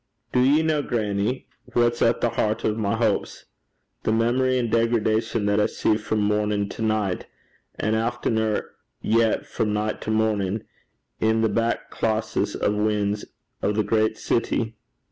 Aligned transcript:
'Do 0.33 0.39
ye 0.39 0.65
ken, 0.65 0.87
grannie, 0.87 1.45
what's 1.73 2.01
at 2.01 2.21
the 2.21 2.31
hert 2.31 2.65
o' 2.65 2.73
my 2.73 2.95
houps 2.95 3.43
i' 3.43 3.45
the 4.01 4.11
meesery 4.11 4.57
an' 4.57 4.67
degradation 4.67 5.45
that 5.45 5.59
I 5.59 5.67
see 5.67 5.95
frae 5.95 6.17
mornin' 6.17 6.69
to 6.69 6.81
nicht, 6.81 7.27
and 7.75 7.95
aftener 7.95 8.63
yet 9.03 9.45
frae 9.45 9.67
nicht 9.67 10.01
to 10.01 10.09
mornin' 10.09 10.63
i' 11.21 11.31
the 11.33 11.49
back 11.49 11.91
closes 11.91 12.55
and 12.55 12.83
wynds 12.83 13.25
o' 13.61 13.71
the 13.71 13.83
great 13.83 14.17
city?' 14.17 14.75